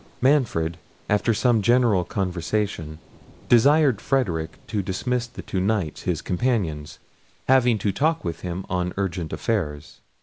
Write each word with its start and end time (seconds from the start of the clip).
Manfred, 0.19 0.79
after 1.07 1.31
some 1.31 1.61
general 1.61 2.03
conversation, 2.03 2.97
desired 3.47 4.01
Frederic 4.01 4.57
to 4.65 4.81
dismiss 4.81 5.27
the 5.27 5.43
two 5.43 5.59
Knights, 5.61 6.01
his 6.01 6.23
companions, 6.23 6.97
having 7.47 7.77
to 7.77 7.91
talk 7.91 8.25
with 8.25 8.39
him 8.39 8.65
on 8.67 8.93
urgent 8.97 9.31
affairs. 9.31 10.01